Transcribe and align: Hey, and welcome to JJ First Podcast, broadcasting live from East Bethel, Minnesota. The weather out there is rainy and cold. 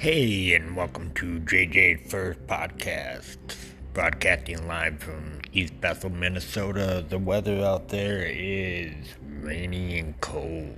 Hey, 0.00 0.54
and 0.54 0.74
welcome 0.74 1.12
to 1.16 1.40
JJ 1.40 2.08
First 2.08 2.46
Podcast, 2.46 3.36
broadcasting 3.92 4.66
live 4.66 4.98
from 4.98 5.42
East 5.52 5.78
Bethel, 5.78 6.08
Minnesota. 6.08 7.04
The 7.06 7.18
weather 7.18 7.62
out 7.62 7.90
there 7.90 8.22
is 8.24 8.94
rainy 9.42 9.98
and 9.98 10.18
cold. 10.22 10.74